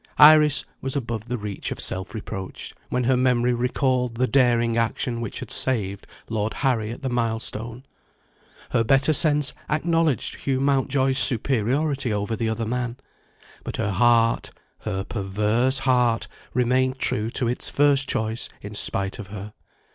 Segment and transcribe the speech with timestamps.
[0.17, 5.21] Iris was above the reach of self reproach, when her memory recalled the daring action
[5.21, 7.83] which had saved Lord Harry at the milestone.
[8.71, 12.97] Her better sense acknowledged Hugh Mountjoy's superiority over the other man
[13.63, 19.27] but her heart, her perverse heart, remained true to its first choice in spite of
[19.27, 19.53] her.